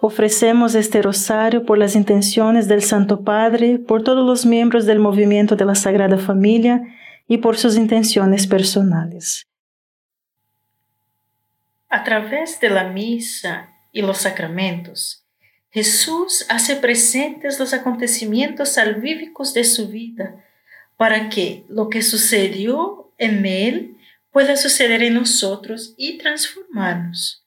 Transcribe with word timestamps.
Ofrecemos 0.00 0.74
este 0.74 1.00
rosario 1.00 1.64
por 1.64 1.78
las 1.78 1.96
intenciones 1.96 2.68
del 2.68 2.82
Santo 2.82 3.22
Padre, 3.22 3.78
por 3.78 4.04
todos 4.04 4.26
los 4.26 4.44
miembros 4.44 4.84
del 4.84 4.98
movimiento 4.98 5.56
de 5.56 5.64
la 5.64 5.74
Sagrada 5.74 6.18
Familia 6.18 6.82
y 7.26 7.38
por 7.38 7.56
sus 7.56 7.76
intenciones 7.76 8.46
personales. 8.46 9.46
A 11.88 12.04
través 12.04 12.60
de 12.60 12.68
la 12.68 12.84
misa 12.84 13.70
y 13.92 14.02
los 14.02 14.18
sacramentos, 14.18 15.24
Jesús 15.70 16.44
hace 16.48 16.76
presentes 16.76 17.58
los 17.58 17.72
acontecimientos 17.72 18.70
salvíficos 18.70 19.54
de 19.54 19.64
su 19.64 19.88
vida 19.88 20.44
para 20.96 21.28
que 21.28 21.64
lo 21.68 21.88
que 21.88 22.02
sucedió 22.02 23.12
en 23.18 23.46
Él 23.46 23.96
pueda 24.30 24.56
suceder 24.56 25.02
en 25.02 25.14
nosotros 25.14 25.94
y 25.96 26.18
transformarnos. 26.18 27.45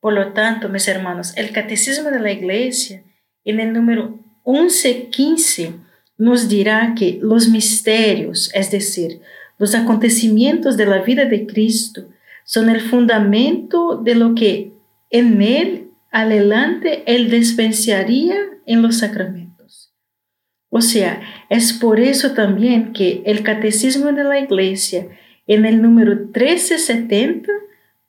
Por 0.00 0.12
lo 0.12 0.32
tanto, 0.32 0.68
mis 0.68 0.86
hermanos, 0.88 1.32
el 1.36 1.52
Catecismo 1.52 2.10
de 2.10 2.20
la 2.20 2.30
Iglesia, 2.30 3.02
en 3.44 3.60
el 3.60 3.72
número 3.72 4.18
1115, 4.46 5.74
nos 6.18 6.48
dirá 6.48 6.94
que 6.96 7.18
los 7.20 7.48
misterios, 7.48 8.50
es 8.54 8.70
decir, 8.70 9.20
los 9.58 9.74
acontecimientos 9.74 10.76
de 10.76 10.86
la 10.86 11.02
vida 11.02 11.24
de 11.24 11.46
Cristo, 11.46 12.08
son 12.44 12.70
el 12.70 12.80
fundamento 12.80 13.96
de 13.96 14.14
lo 14.14 14.34
que 14.34 14.72
en 15.10 15.42
él 15.42 15.90
adelante 16.10 17.02
él 17.06 17.30
dispensaría 17.30 18.36
en 18.66 18.82
los 18.82 18.98
sacramentos. 18.98 19.92
O 20.70 20.80
sea, 20.80 21.20
es 21.50 21.72
por 21.72 21.98
eso 21.98 22.32
también 22.32 22.92
que 22.92 23.22
el 23.24 23.42
Catecismo 23.42 24.12
de 24.12 24.24
la 24.24 24.38
Iglesia, 24.38 25.08
en 25.46 25.64
el 25.64 25.82
número 25.82 26.14
1370, 26.14 27.50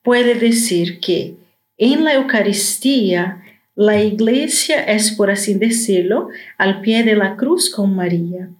puede 0.02 0.34
decir 0.34 1.00
que 1.00 1.39
en 1.80 2.04
la 2.04 2.14
Eucaristía, 2.14 3.42
la 3.74 4.02
iglesia 4.02 4.84
es, 4.84 5.12
por 5.12 5.30
así 5.30 5.54
decirlo, 5.54 6.28
al 6.58 6.82
pie 6.82 7.02
de 7.04 7.16
la 7.16 7.36
cruz 7.36 7.70
con 7.70 7.96
María, 7.96 8.50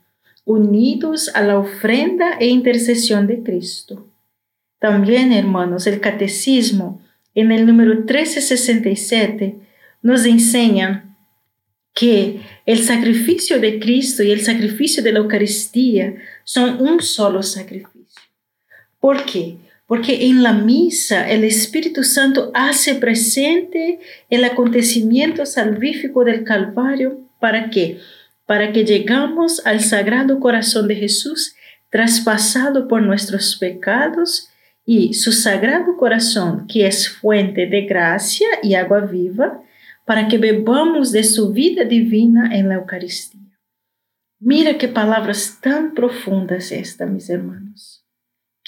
unidos 0.46 1.30
a 1.34 1.42
la 1.42 1.58
ofrenda 1.58 2.38
e 2.40 2.46
intercesión 2.46 3.26
de 3.26 3.42
Cristo. 3.42 4.08
También, 4.78 5.32
hermanos, 5.32 5.86
el 5.86 6.00
catecismo 6.00 7.02
en 7.34 7.52
el 7.52 7.66
número 7.66 7.94
1367 7.94 9.56
nos 10.00 10.24
enseña 10.24 11.14
que 11.92 12.40
el 12.64 12.78
sacrificio 12.78 13.60
de 13.60 13.78
Cristo 13.78 14.22
y 14.22 14.30
el 14.30 14.40
sacrificio 14.40 15.02
de 15.02 15.12
la 15.12 15.18
Eucaristía 15.18 16.14
son 16.44 16.80
un 16.80 17.02
solo 17.02 17.42
sacrificio. 17.42 18.22
¿Por 18.98 19.26
qué? 19.26 19.58
Porque 19.90 20.26
en 20.26 20.44
la 20.44 20.52
misa 20.52 21.28
el 21.28 21.42
Espíritu 21.42 22.04
Santo 22.04 22.52
hace 22.54 22.94
presente 22.94 23.98
el 24.28 24.44
acontecimiento 24.44 25.44
salvífico 25.44 26.22
del 26.22 26.44
Calvario. 26.44 27.18
¿Para 27.40 27.70
qué? 27.70 27.98
Para 28.46 28.72
que 28.72 28.84
llegamos 28.84 29.66
al 29.66 29.80
Sagrado 29.80 30.38
Corazón 30.38 30.86
de 30.86 30.94
Jesús, 30.94 31.56
traspasado 31.90 32.86
por 32.86 33.02
nuestros 33.02 33.56
pecados, 33.56 34.50
y 34.86 35.14
su 35.14 35.32
Sagrado 35.32 35.96
Corazón, 35.96 36.68
que 36.68 36.86
es 36.86 37.08
fuente 37.08 37.66
de 37.66 37.80
gracia 37.82 38.46
y 38.62 38.74
agua 38.74 39.00
viva, 39.00 39.60
para 40.04 40.28
que 40.28 40.38
bebamos 40.38 41.10
de 41.10 41.24
su 41.24 41.52
vida 41.52 41.82
divina 41.82 42.56
en 42.56 42.68
la 42.68 42.76
Eucaristía. 42.76 43.58
Mira 44.38 44.78
qué 44.78 44.86
palabras 44.86 45.58
tan 45.60 45.94
profundas 45.94 46.70
estas, 46.70 47.10
mis 47.10 47.28
hermanos. 47.28 47.99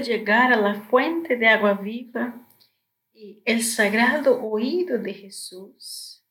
llegar 0.00 0.52
a 0.52 0.56
la 0.56 0.74
fuente 0.74 1.36
de 1.36 1.48
agua 1.48 1.74
viva 1.74 2.46
y 3.12 3.42
el 3.44 3.62
sagrado 3.62 4.42
oído 4.42 4.98
de 4.98 5.14
Jesús 5.14 6.24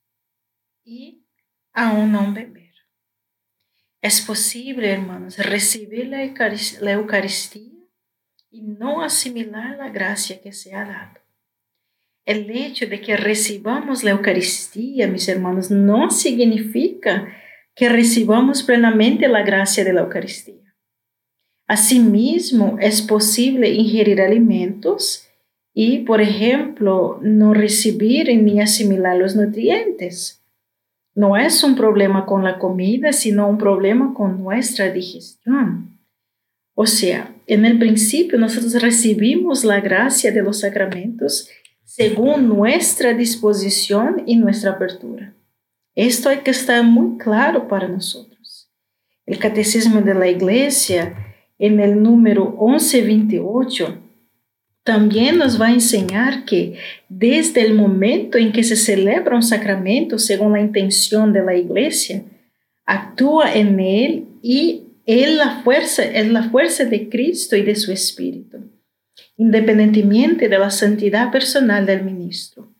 y 0.83 1.25
aún 1.73 2.11
no 2.11 2.31
beber. 2.31 2.73
Es 4.01 4.21
posible, 4.21 4.91
hermanos, 4.91 5.37
recibir 5.39 6.07
la 6.07 6.91
Eucaristía 6.91 7.73
y 8.51 8.61
no 8.61 9.01
asimilar 9.01 9.77
la 9.77 9.89
gracia 9.89 10.39
que 10.41 10.53
se 10.53 10.75
ha 10.75 10.85
dado. 10.85 11.19
El 12.23 12.49
hecho 12.49 12.87
de 12.87 13.01
que 13.01 13.17
recibamos 13.17 14.03
la 14.03 14.11
Eucaristía, 14.11 15.07
mis 15.07 15.27
hermanos, 15.27 15.71
no 15.71 16.09
significa 16.09 17.27
que 17.75 17.89
recibamos 17.89 18.63
plenamente 18.63 19.27
la 19.27 19.43
gracia 19.43 19.83
de 19.83 19.93
la 19.93 20.01
Eucaristía. 20.01 20.64
Asimismo, 21.67 22.77
es 22.79 23.01
posible 23.01 23.69
ingerir 23.69 24.21
alimentos 24.21 25.27
y, 25.73 25.99
por 25.99 26.21
ejemplo, 26.21 27.19
no 27.21 27.53
recibir 27.53 28.27
ni 28.41 28.61
asimilar 28.61 29.17
los 29.17 29.35
nutrientes. 29.35 30.43
No 31.15 31.37
es 31.37 31.63
un 31.63 31.75
problema 31.75 32.25
con 32.25 32.43
la 32.43 32.59
comida, 32.59 33.13
sino 33.13 33.49
un 33.49 33.57
problema 33.57 34.13
con 34.13 34.43
nuestra 34.43 34.91
digestión. 34.91 35.97
O 36.75 36.85
sea, 36.85 37.33
en 37.47 37.65
el 37.65 37.79
principio 37.79 38.37
nosotros 38.37 38.81
recibimos 38.81 39.63
la 39.63 39.79
gracia 39.79 40.31
de 40.31 40.43
los 40.43 40.59
sacramentos 40.59 41.49
según 41.83 42.49
nuestra 42.49 43.13
disposición 43.13 44.23
y 44.25 44.35
nuestra 44.35 44.71
apertura. 44.71 45.33
Esto 45.95 46.27
hay 46.27 46.39
que 46.39 46.51
estar 46.51 46.83
muy 46.83 47.17
claro 47.17 47.69
para 47.69 47.87
nosotros. 47.87 48.69
El 49.25 49.39
Catecismo 49.39 50.01
de 50.01 50.13
la 50.13 50.27
Iglesia, 50.27 51.24
en 51.57 51.79
el 51.79 52.01
número 52.01 52.57
1128, 52.59 53.97
también 54.83 55.37
nos 55.37 55.59
va 55.59 55.67
a 55.67 55.73
enseñar 55.73 56.45
que 56.45 56.77
desde 57.09 57.61
el 57.61 57.73
momento 57.73 58.37
en 58.37 58.51
que 58.51 58.63
se 58.63 58.75
celebra 58.75 59.35
un 59.35 59.43
sacramento 59.43 60.19
según 60.19 60.53
la 60.53 60.61
intención 60.61 61.33
de 61.33 61.43
la 61.43 61.55
Iglesia, 61.55 62.23
actúa 62.85 63.53
en 63.53 63.79
él 63.79 64.25
y 64.41 64.83
él 65.05 65.37
la 65.37 65.61
fuerza, 65.63 66.03
es 66.03 66.29
la 66.29 66.49
fuerza 66.49 66.85
de 66.85 67.09
Cristo 67.09 67.55
y 67.55 67.63
de 67.63 67.75
su 67.75 67.91
Espíritu 67.91 68.75
independientemente 69.37 70.47
de 70.47 70.59
la 70.59 70.69
santidad 70.69 71.31
personal 71.31 71.85
del 71.85 72.03
ministro. 72.03 72.73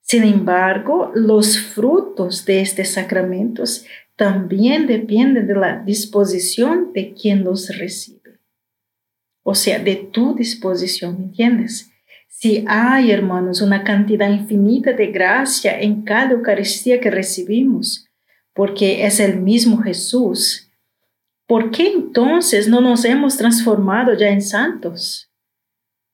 Sin 0.00 0.24
embargo, 0.24 1.12
los 1.14 1.58
frutos 1.58 2.44
de 2.44 2.60
estos 2.60 2.88
sacramentos 2.88 3.84
también 4.16 4.86
dependen 4.86 5.46
de 5.46 5.54
la 5.54 5.82
disposición 5.84 6.92
de 6.92 7.14
quien 7.14 7.44
los 7.44 7.76
recibe. 7.78 8.19
O 9.42 9.54
sea, 9.54 9.78
de 9.78 9.96
tu 9.96 10.34
disposición, 10.34 11.18
¿me 11.18 11.24
entiendes? 11.24 11.90
Si 12.28 12.64
hay, 12.68 13.10
hermanos, 13.10 13.60
una 13.60 13.84
cantidad 13.84 14.30
infinita 14.30 14.92
de 14.92 15.08
gracia 15.08 15.80
en 15.80 16.02
cada 16.02 16.32
Eucaristía 16.32 17.00
que 17.00 17.10
recibimos, 17.10 18.08
porque 18.54 19.04
es 19.06 19.20
el 19.20 19.40
mismo 19.40 19.78
Jesús, 19.78 20.70
¿por 21.46 21.70
qué 21.70 21.88
entonces 21.88 22.68
no 22.68 22.80
nos 22.80 23.04
hemos 23.04 23.36
transformado 23.36 24.14
ya 24.14 24.28
en 24.28 24.42
santos? 24.42 25.30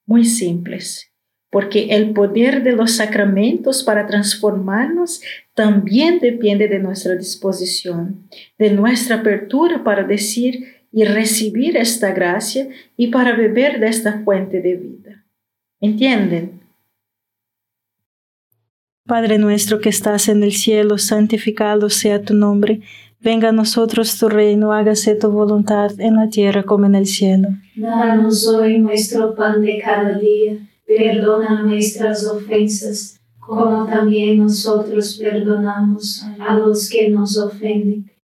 muy 0.06 0.25
simples, 0.25 1.12
porque 1.50 1.88
el 1.90 2.12
poder 2.12 2.62
de 2.62 2.73
los 2.73 2.93
sacramentos 2.93 3.82
para 3.82 4.06
transformarnos 4.06 5.20
también 5.55 6.20
depende 6.20 6.69
de 6.69 6.78
nuestra 6.78 7.17
disposición, 7.17 8.28
de 8.58 8.70
nuestra 8.70 9.17
apertura 9.17 9.82
para 9.84 10.05
decir 10.05 10.75
y 10.93 11.05
recibir 11.05 11.77
esta 11.77 12.12
gracia 12.12 12.69
y 12.97 13.09
para 13.09 13.37
beber 13.37 13.81
de 13.81 13.88
esta 13.88 14.23
fuente 14.25 14.61
de 14.61 14.77
vida. 14.77 15.25
¿Entienden? 15.81 16.61
Padre 19.06 19.38
nuestro 19.38 19.81
que 19.81 19.88
estás 19.88 20.29
en 20.29 20.43
el 20.43 20.53
cielo, 20.53 20.99
santificado 20.99 21.91
sea 21.91 22.23
tu 22.23 22.35
nombre. 22.35 22.81
Venga 23.21 23.50
a 23.50 23.53
nosotros 23.53 24.19
tu 24.19 24.29
reino, 24.29 24.73
hágase 24.73 25.15
tu 25.15 25.31
voluntad 25.31 25.93
en 26.00 26.17
la 26.17 26.29
tierra 26.29 26.65
como 26.65 26.87
en 26.87 26.97
el 26.97 27.06
cielo. 27.06 27.49
Danos 27.77 28.49
hoy 28.49 28.79
nuestro 28.79 29.35
pan 29.35 29.62
de 29.62 29.81
cada 29.81 30.19
día, 30.19 30.59
perdona 30.87 31.62
nuestras 31.62 32.27
ofensas, 32.27 33.21
como 33.38 33.87
también 33.87 34.38
nosotros 34.38 35.19
perdonamos 35.23 36.25
a 36.41 36.55
los 36.55 36.91
que 36.91 37.09
nos 37.09 37.38
ofenden, 37.38 38.11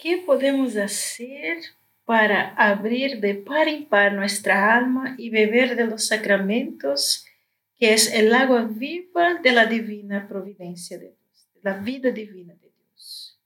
¿Y 0.00 0.02
qué 0.02 0.22
podemos 0.24 0.76
hacer 0.76 1.58
para 2.04 2.54
abrir 2.54 3.20
de 3.20 3.34
par 3.34 3.68
en 3.68 3.86
par 3.86 4.12
nuestra 4.12 4.76
alma 4.76 5.14
y 5.18 5.30
beber 5.30 5.76
de 5.76 5.84
los 5.84 6.06
sacramentos, 6.06 7.26
que 7.78 7.92
es 7.92 8.12
el 8.12 8.34
agua 8.34 8.62
viva 8.62 9.34
de 9.34 9.52
la 9.52 9.66
divina 9.66 10.26
providencia 10.26 10.98
de 10.98 11.06
Dios, 11.06 11.48
la 11.62 11.74
vida 11.74 12.10
divina 12.10 12.54
de 12.54 12.70
Dios? 12.70 13.38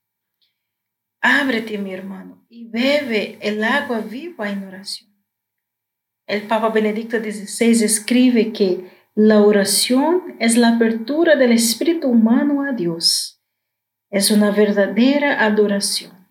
Ábrete, 1.21 1.79
mi 1.79 1.93
hermano, 1.93 2.45
y 2.49 2.67
bebe 2.67 3.39
el 3.41 3.63
agua 3.65 4.01
viva 4.01 4.51
en 4.51 4.65
oración. 4.65 5.11
El 6.27 6.43
Papa 6.43 6.71
Benedicto 6.71 7.19
XVI 7.19 7.85
escribe 7.85 8.53
que 8.53 8.91
la 9.15 9.43
oración 9.43 10.37
es 10.39 10.57
la 10.57 10.77
apertura 10.77 11.37
del 11.37 11.53
espíritu 11.53 12.09
humano 12.09 12.63
a 12.63 12.73
Dios. 12.73 13.41
Es 14.11 14.31
una 14.31 14.51
verdadera 14.51 15.45
adoración. 15.45 16.24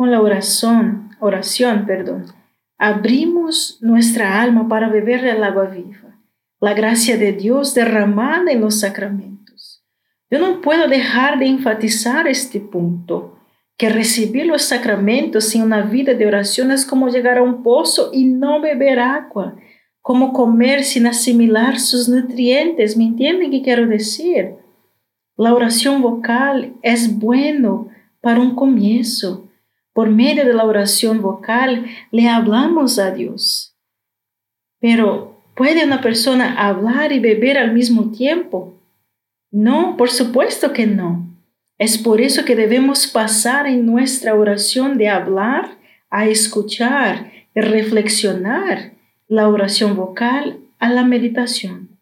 Con 0.00 0.10
la 0.10 0.22
oración, 0.22 1.10
oración, 1.20 1.84
perdón, 1.84 2.24
abrimos 2.78 3.76
nuestra 3.82 4.40
alma 4.40 4.66
para 4.66 4.88
beber 4.88 5.26
el 5.26 5.44
agua 5.44 5.66
viva, 5.66 6.18
la 6.58 6.72
gracia 6.72 7.18
de 7.18 7.32
Dios 7.32 7.74
derramada 7.74 8.50
en 8.50 8.62
los 8.62 8.80
sacramentos. 8.80 9.84
Yo 10.30 10.38
no 10.38 10.62
puedo 10.62 10.88
dejar 10.88 11.38
de 11.38 11.48
enfatizar 11.48 12.26
este 12.26 12.60
punto 12.60 13.38
que 13.76 13.90
recibir 13.90 14.46
los 14.46 14.62
sacramentos 14.62 15.50
sin 15.50 15.64
una 15.64 15.82
vida 15.82 16.14
de 16.14 16.26
oración 16.26 16.70
es 16.70 16.86
como 16.86 17.10
llegar 17.10 17.36
a 17.36 17.42
un 17.42 17.62
pozo 17.62 18.08
y 18.10 18.24
no 18.24 18.62
beber 18.62 19.00
agua, 19.00 19.56
como 20.00 20.32
comer 20.32 20.82
sin 20.82 21.08
asimilar 21.08 21.78
sus 21.78 22.08
nutrientes. 22.08 22.96
¿Me 22.96 23.04
entienden 23.04 23.50
qué 23.50 23.60
quiero 23.60 23.86
decir? 23.86 24.54
La 25.36 25.52
oración 25.52 26.00
vocal 26.00 26.72
es 26.80 27.18
bueno 27.18 27.88
para 28.22 28.40
un 28.40 28.54
comienzo. 28.54 29.46
Por 29.92 30.10
medio 30.10 30.44
de 30.44 30.54
la 30.54 30.64
oración 30.64 31.20
vocal 31.20 31.86
le 32.10 32.28
hablamos 32.28 32.98
a 32.98 33.10
Dios. 33.10 33.76
Pero 34.80 35.42
¿puede 35.54 35.84
una 35.84 36.00
persona 36.00 36.54
hablar 36.68 37.12
y 37.12 37.18
beber 37.18 37.58
al 37.58 37.72
mismo 37.72 38.12
tiempo? 38.12 38.80
No, 39.50 39.96
por 39.96 40.10
supuesto 40.10 40.72
que 40.72 40.86
no. 40.86 41.26
Es 41.78 41.98
por 41.98 42.20
eso 42.20 42.44
que 42.44 42.56
debemos 42.56 43.06
pasar 43.06 43.66
en 43.66 43.86
nuestra 43.86 44.34
oración 44.34 44.98
de 44.98 45.08
hablar 45.08 45.78
a 46.10 46.26
escuchar 46.26 47.32
y 47.54 47.60
reflexionar 47.60 48.92
la 49.28 49.48
oración 49.48 49.96
vocal 49.96 50.58
a 50.78 50.90
la 50.90 51.04
meditación. 51.04 51.98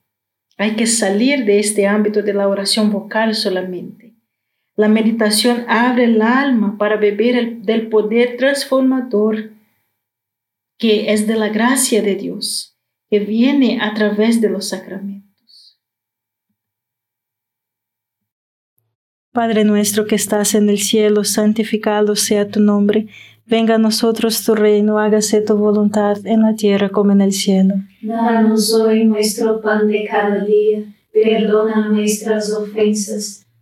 Hay 0.57 0.75
que 0.75 0.87
salir 0.87 1.45
de 1.45 1.61
este 1.61 1.87
ámbito 1.87 2.23
de 2.23 2.35
la 2.35 2.49
oración 2.49 2.91
vocal 2.91 3.35
solamente. 3.35 4.08
La 4.79 4.87
meditación 4.87 5.65
abre 5.67 6.05
el 6.05 6.23
alma 6.23 6.79
para 6.79 6.97
beber 6.97 7.63
del 7.63 7.89
poder 7.89 8.37
transformador 8.37 9.51
que 10.79 11.13
es 11.13 11.27
de 11.27 11.35
la 11.35 11.49
gracia 11.49 12.01
de 12.01 12.15
Dios, 12.15 12.79
que 13.11 13.19
viene 13.19 13.81
a 13.83 13.93
través 13.95 14.41
de 14.41 14.49
los 14.49 14.69
sacramentos. 14.69 15.81
Padre 19.33 19.65
nuestro 19.65 20.07
que 20.07 20.15
estás 20.15 20.55
en 20.55 20.71
el 20.71 20.79
cielo, 20.79 21.25
santificado 21.25 22.15
sea 22.15 22.49
tu 22.49 22.61
nombre. 22.61 23.09
Venga 23.47 23.75
a 23.75 23.79
nosotros 23.79 24.45
tu 24.45 24.55
reino, 24.55 25.01
hágase 25.01 25.41
tu 25.41 25.57
voluntad 25.57 26.25
en 26.25 26.43
la 26.43 26.55
tierra 26.55 26.91
como 26.91 27.11
en 27.11 27.23
el 27.23 27.33
cielo. 27.33 27.75
Danos 28.01 28.73
hoy 28.75 29.05
nuestro 29.07 29.61
pan 29.61 29.89
de 29.89 30.07
cada 30.09 30.45
día. 30.45 30.85
Perdona 31.13 31.89
nuestras 31.89 32.53
ofensas, 32.53 33.48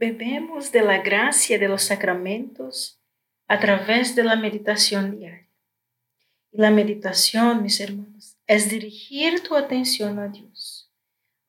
Bebemos 0.00 0.72
de 0.72 0.80
la 0.80 1.02
gracia 1.02 1.58
de 1.58 1.68
los 1.68 1.82
sacramentos 1.82 2.98
a 3.46 3.60
través 3.60 4.16
de 4.16 4.24
la 4.24 4.34
meditación 4.34 5.18
diaria. 5.18 5.46
Y 6.50 6.58
la 6.58 6.70
meditación, 6.70 7.62
mis 7.62 7.80
hermanos, 7.80 8.38
es 8.46 8.70
dirigir 8.70 9.42
tu 9.42 9.54
atención 9.54 10.18
a 10.18 10.28
Dios. 10.28 10.90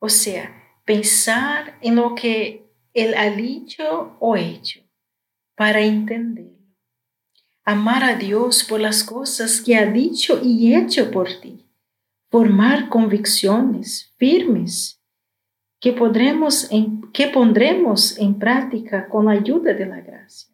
O 0.00 0.10
sea, 0.10 0.52
pensar 0.84 1.78
en 1.80 1.96
lo 1.96 2.14
que 2.14 2.70
Él 2.92 3.14
ha 3.14 3.30
dicho 3.30 4.18
o 4.20 4.36
hecho 4.36 4.82
para 5.56 5.80
entenderlo. 5.80 6.52
Amar 7.64 8.04
a 8.04 8.16
Dios 8.16 8.64
por 8.64 8.80
las 8.80 9.02
cosas 9.02 9.62
que 9.62 9.76
ha 9.76 9.86
dicho 9.86 10.38
y 10.44 10.74
hecho 10.74 11.10
por 11.10 11.40
ti. 11.40 11.70
Formar 12.30 12.90
convicciones 12.90 14.12
firmes 14.18 15.01
que, 15.82 15.92
podremos 15.92 16.70
en, 16.70 17.02
que 17.12 17.26
pondremos 17.26 18.16
en 18.16 18.38
práctica 18.38 19.08
con 19.08 19.26
la 19.26 19.32
ayuda 19.32 19.74
de 19.74 19.84
la 19.84 20.00
gracia. 20.00 20.48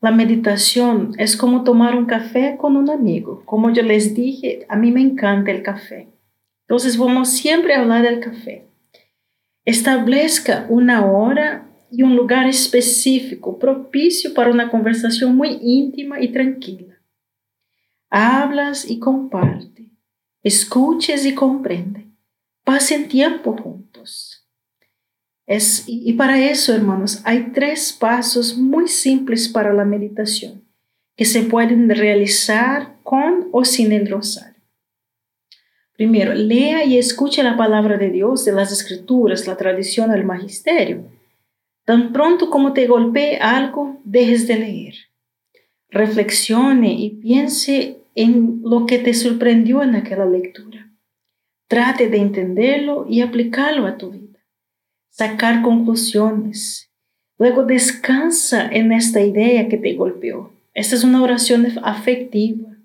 La 0.00 0.10
meditación 0.10 1.12
es 1.16 1.36
como 1.36 1.62
tomar 1.62 1.94
un 1.94 2.06
café 2.06 2.56
con 2.58 2.76
un 2.76 2.90
amigo. 2.90 3.42
Como 3.44 3.70
yo 3.70 3.84
les 3.84 4.14
dije, 4.14 4.66
a 4.68 4.74
mí 4.74 4.90
me 4.90 5.00
encanta 5.00 5.52
el 5.52 5.62
café. 5.62 6.08
Entonces 6.62 6.98
vamos 6.98 7.28
siempre 7.28 7.74
a 7.74 7.82
hablar 7.82 8.02
del 8.02 8.18
café. 8.18 8.66
Establezca 9.64 10.66
una 10.68 11.06
hora 11.06 11.68
y 11.92 12.02
un 12.02 12.16
lugar 12.16 12.48
específico 12.48 13.60
propicio 13.60 14.34
para 14.34 14.50
una 14.50 14.70
conversación 14.70 15.36
muy 15.36 15.56
íntima 15.62 16.20
y 16.20 16.32
tranquila. 16.32 17.00
Hablas 18.10 18.90
y 18.90 18.98
comparte, 18.98 19.92
escuches 20.42 21.24
y 21.26 21.34
comprende. 21.34 22.06
Pasen 22.64 23.06
tiempo 23.06 23.56
juntos. 23.56 23.85
Y, 25.46 26.10
y 26.10 26.12
para 26.14 26.44
eso, 26.44 26.74
hermanos, 26.74 27.20
hay 27.24 27.52
tres 27.52 27.92
pasos 27.92 28.56
muy 28.56 28.88
simples 28.88 29.48
para 29.48 29.72
la 29.72 29.84
meditación 29.84 30.66
que 31.16 31.24
se 31.24 31.42
pueden 31.42 31.88
realizar 31.88 32.96
con 33.02 33.48
o 33.52 33.64
sin 33.64 33.92
el 33.92 34.08
rosario. 34.08 34.56
Primero, 35.96 36.34
lea 36.34 36.84
y 36.84 36.98
escuche 36.98 37.42
la 37.42 37.56
palabra 37.56 37.96
de 37.96 38.10
Dios 38.10 38.44
de 38.44 38.52
las 38.52 38.70
escrituras, 38.70 39.46
la 39.46 39.56
tradición, 39.56 40.12
el 40.12 40.24
magisterio. 40.24 41.04
Tan 41.86 42.12
pronto 42.12 42.50
como 42.50 42.74
te 42.74 42.86
golpee 42.86 43.38
algo, 43.38 43.98
dejes 44.04 44.46
de 44.46 44.56
leer. 44.56 44.94
Reflexione 45.88 46.92
y 46.92 47.10
piense 47.10 47.96
en 48.14 48.60
lo 48.62 48.84
que 48.84 48.98
te 48.98 49.14
sorprendió 49.14 49.82
en 49.82 49.94
aquella 49.94 50.26
lectura. 50.26 50.90
Trate 51.68 52.10
de 52.10 52.18
entenderlo 52.18 53.06
y 53.08 53.22
aplicarlo 53.22 53.86
a 53.86 53.96
tu 53.96 54.10
vida. 54.10 54.25
Sacar 55.18 55.62
conclusiones. 55.62 56.90
Luego 57.38 57.64
descansa 57.64 58.68
en 58.70 58.92
esta 58.92 59.22
idea 59.22 59.66
que 59.66 59.78
te 59.78 59.94
golpeó. 59.94 60.52
Esta 60.74 60.94
es 60.94 61.04
una 61.04 61.22
oración 61.22 61.66
afectiva. 61.82 62.76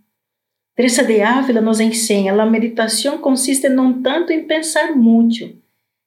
Teresa 0.73 1.03
de 1.03 1.23
Ávila 1.23 1.59
nos 1.59 1.81
enseña, 1.81 2.33
la 2.33 2.45
meditación 2.45 3.19
consiste 3.19 3.69
no 3.69 4.01
tanto 4.01 4.31
en 4.31 4.47
pensar 4.47 4.95
mucho, 4.95 5.51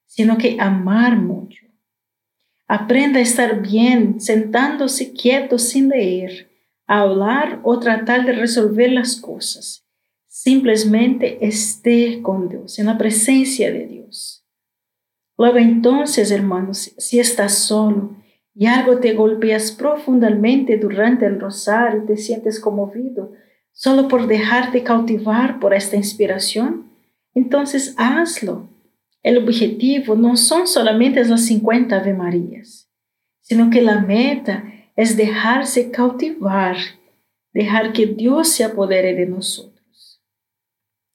sino 0.07 0.39
que 0.39 0.57
amar 0.59 1.19
mucho. 1.19 1.67
Aprenda 2.67 3.19
a 3.19 3.23
estar 3.23 3.61
bien 3.61 4.19
sentándose 4.19 5.13
quieto 5.13 5.59
sin 5.59 5.91
leer, 5.91 6.49
a 6.87 7.01
hablar 7.01 7.61
o 7.65 7.79
tratar 7.79 8.25
de 8.25 8.33
resolver 8.33 8.91
las 8.91 9.17
cosas. 9.17 9.85
Simplemente 10.27 11.47
esté 11.47 12.23
con 12.23 12.49
Dios, 12.49 12.79
en 12.79 12.87
la 12.87 12.97
presencia 12.97 13.71
de 13.71 13.87
Dios. 13.87 14.44
Luego 15.37 15.59
entonces, 15.59 16.31
hermanos, 16.31 16.95
si 16.97 17.19
estás 17.19 17.59
solo 17.59 18.17
y 18.55 18.67
algo 18.67 18.99
te 18.99 19.15
golpeas 19.15 19.73
profundamente 19.73 20.77
durante 20.77 21.27
el 21.27 21.41
rosario 21.41 22.03
y 22.03 22.07
te 22.07 22.17
sientes 22.17 22.61
conmovido 22.61 23.33
solo 23.73 24.07
por 24.07 24.27
dejarte 24.27 24.85
cautivar 24.85 25.59
por 25.59 25.75
esta 25.75 25.97
inspiración, 25.97 26.91
entonces 27.35 27.95
hazlo 27.99 28.69
el 29.25 29.39
objetivo 29.39 30.15
no 30.17 30.37
son 30.37 30.69
solamente 30.69 31.25
las 31.25 31.47
50 31.47 31.97
Ave 31.97 32.13
Marías, 32.13 32.91
sino 33.41 33.71
que 33.71 33.81
la 33.81 34.03
meta 34.03 34.71
es 34.97 35.17
dejarse 35.17 35.91
cautivar, 35.91 36.77
dejar 37.55 37.95
que 37.95 38.05
Dios 38.05 38.51
se 38.51 38.65
apodere 38.65 39.15
de 39.15 39.25
nosotros. 39.25 40.23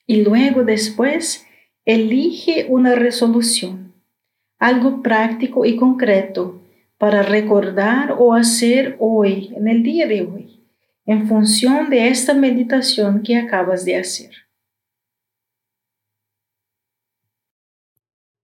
Y 0.08 0.24
luego 0.24 0.64
después, 0.64 1.46
elige 1.86 2.66
una 2.68 2.96
resolución, 2.96 3.89
algo 4.60 5.02
práctico 5.02 5.66
y 5.66 5.78
concreto 5.78 6.62
para 6.98 7.24
recordar 7.24 8.16
o 8.20 8.34
hacer 8.34 8.98
hoy, 9.00 9.54
en 9.56 9.70
el 9.70 9.84
día 9.84 10.06
de 10.06 10.22
hoy, 10.22 10.66
en 11.06 11.28
función 11.28 11.90
de 11.90 12.10
esta 12.10 12.34
meditación 12.34 13.24
que 13.24 13.38
acabas 13.38 13.86
de 13.86 13.96
hacer. 13.96 14.32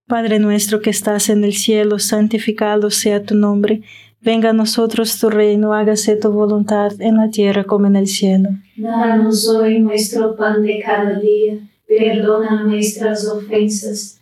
Padre 0.08 0.40
nuestro 0.40 0.82
que 0.82 0.90
estás 0.90 1.30
en 1.30 1.44
el 1.44 1.54
cielo, 1.54 2.00
santificado 2.00 2.92
sea 2.92 3.24
tu 3.24 3.36
nombre, 3.36 3.82
venga 4.22 4.52
a 4.52 4.54
nosotros 4.54 5.20
tu 5.20 5.30
reino, 5.30 5.74
hágase 5.74 6.16
tu 6.16 6.32
voluntad 6.32 6.94
en 7.00 7.18
la 7.18 7.30
tierra 7.30 7.66
como 7.66 7.88
en 7.88 7.98
el 7.98 8.08
cielo. 8.08 8.50
Danos 8.78 9.50
hoy 9.50 9.80
nuestro 9.80 10.36
pan 10.36 10.64
de 10.64 10.80
cada 10.80 11.20
día, 11.20 11.58
perdona 11.88 12.64
nuestras 12.64 13.28
ofensas 13.28 14.22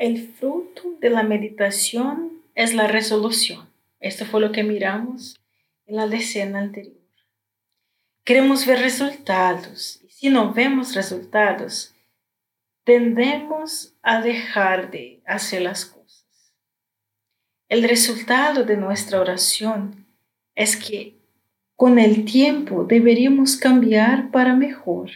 El 0.00 0.32
fruto 0.32 0.96
de 0.98 1.10
la 1.10 1.22
meditación 1.22 2.40
es 2.54 2.72
la 2.72 2.86
resolución. 2.86 3.68
Esto 4.00 4.24
fue 4.24 4.40
lo 4.40 4.50
que 4.50 4.62
miramos 4.62 5.38
en 5.84 5.96
la 5.96 6.06
escena 6.06 6.60
anterior. 6.60 6.96
Queremos 8.24 8.64
ver 8.64 8.78
resultados. 8.78 10.00
Y 10.02 10.08
si 10.08 10.30
no 10.30 10.54
vemos 10.54 10.94
resultados, 10.94 11.94
tendemos 12.84 13.92
a 14.00 14.22
dejar 14.22 14.90
de 14.90 15.20
hacer 15.26 15.60
las 15.60 15.84
cosas. 15.84 16.54
El 17.68 17.86
resultado 17.86 18.64
de 18.64 18.78
nuestra 18.78 19.20
oración 19.20 20.06
es 20.54 20.76
que 20.76 21.14
con 21.76 21.98
el 21.98 22.24
tiempo 22.24 22.84
deberíamos 22.84 23.54
cambiar 23.54 24.30
para 24.30 24.54
mejor. 24.54 25.10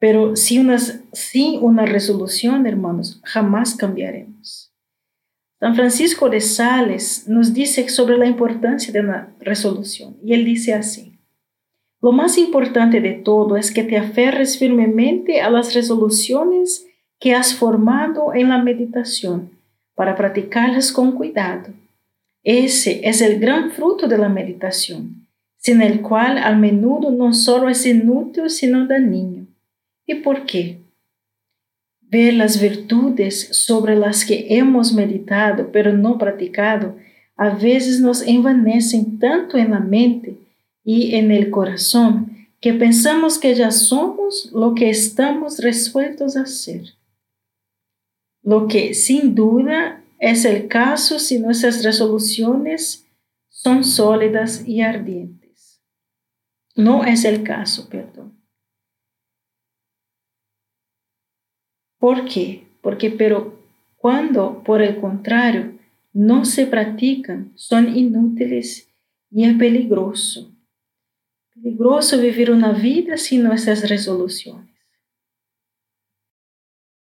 Pero 0.00 0.34
sin 0.34 0.62
una, 0.62 0.78
sin 0.78 1.62
una 1.62 1.86
resolución, 1.86 2.66
hermanos, 2.66 3.20
jamás 3.22 3.76
cambiaremos. 3.76 4.72
San 5.60 5.76
Francisco 5.76 6.30
de 6.30 6.40
Sales 6.40 7.28
nos 7.28 7.52
dice 7.52 7.88
sobre 7.90 8.16
la 8.16 8.26
importancia 8.26 8.92
de 8.92 9.00
una 9.00 9.32
resolución. 9.40 10.16
Y 10.24 10.32
él 10.32 10.44
dice 10.44 10.74
así, 10.74 11.18
lo 12.02 12.12
más 12.12 12.38
importante 12.38 13.02
de 13.02 13.12
todo 13.12 13.58
es 13.58 13.70
que 13.70 13.84
te 13.84 13.98
aferres 13.98 14.58
firmemente 14.58 15.42
a 15.42 15.50
las 15.50 15.74
resoluciones 15.74 16.86
que 17.18 17.34
has 17.34 17.54
formado 17.54 18.32
en 18.34 18.48
la 18.48 18.62
meditación 18.62 19.50
para 19.94 20.16
practicarlas 20.16 20.92
con 20.92 21.12
cuidado. 21.12 21.74
Ese 22.42 23.06
es 23.06 23.20
el 23.20 23.38
gran 23.38 23.70
fruto 23.70 24.08
de 24.08 24.16
la 24.16 24.30
meditación, 24.30 25.26
sin 25.58 25.82
el 25.82 26.00
cual 26.00 26.38
a 26.38 26.54
menudo 26.54 27.10
no 27.10 27.34
solo 27.34 27.68
es 27.68 27.84
inútil, 27.84 28.48
sino 28.48 28.86
dañino. 28.86 29.39
¿Y 30.10 30.16
por 30.16 30.44
qué? 30.44 30.82
Ver 32.00 32.34
las 32.34 32.60
virtudes 32.60 33.46
sobre 33.52 33.94
las 33.94 34.24
que 34.24 34.58
hemos 34.58 34.92
meditado 34.92 35.70
pero 35.70 35.92
no 35.92 36.18
practicado 36.18 36.96
a 37.36 37.50
veces 37.50 38.00
nos 38.00 38.22
envanecen 38.22 39.20
tanto 39.20 39.56
en 39.56 39.70
la 39.70 39.78
mente 39.78 40.36
y 40.82 41.14
en 41.14 41.30
el 41.30 41.50
corazón 41.50 42.48
que 42.60 42.72
pensamos 42.72 43.38
que 43.38 43.54
ya 43.54 43.70
somos 43.70 44.50
lo 44.52 44.74
que 44.74 44.90
estamos 44.90 45.60
resueltos 45.60 46.36
a 46.36 46.44
ser. 46.44 46.94
Lo 48.42 48.66
que 48.66 48.94
sin 48.94 49.36
duda 49.36 50.02
es 50.18 50.44
el 50.44 50.66
caso 50.66 51.20
si 51.20 51.38
nuestras 51.38 51.84
resoluciones 51.84 53.06
son 53.48 53.84
sólidas 53.84 54.66
y 54.66 54.80
ardientes. 54.80 55.80
No 56.74 57.04
es 57.04 57.24
el 57.24 57.44
caso, 57.44 57.88
perdón. 57.88 58.39
¿Por 62.00 62.24
qué? 62.24 62.66
Porque, 62.80 63.10
pero 63.10 63.60
cuando, 63.96 64.62
por 64.64 64.80
el 64.80 64.98
contrario, 64.98 65.78
no 66.14 66.46
se 66.46 66.66
practican, 66.66 67.52
son 67.54 67.96
inútiles 67.96 68.88
y 69.30 69.44
es 69.44 69.54
peligroso. 69.56 70.50
Peligroso 71.54 72.18
vivir 72.18 72.50
una 72.50 72.72
vida 72.72 73.18
sin 73.18 73.44
nuestras 73.44 73.88
resoluciones. 73.88 74.70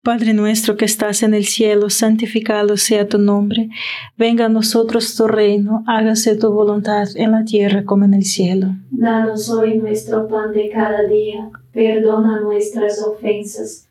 Padre 0.04 0.34
nuestro 0.34 0.78
que 0.78 0.86
estás 0.86 1.22
en 1.22 1.36
el 1.36 1.46
cielo, 1.46 1.92
santificado 1.92 2.76
sea 2.76 3.08
tu 3.08 3.20
nombre. 3.20 3.70
Venga 4.18 4.46
a 4.46 4.50
nosotros 4.50 5.16
tu 5.16 5.28
reino, 5.28 5.84
hágase 5.86 6.36
tu 6.36 6.52
voluntad 6.52 7.08
en 7.14 7.34
la 7.34 7.46
tierra 7.46 7.86
como 7.86 8.06
en 8.06 8.16
el 8.16 8.24
cielo. 8.24 8.70
Danos 8.90 9.48
hoy 9.52 9.78
nuestro 9.78 10.28
pan 10.28 10.54
de 10.54 10.72
cada 10.72 11.04
día, 11.04 11.52
perdona 11.72 12.42
nuestras 12.42 13.00
ofensas, 13.04 13.91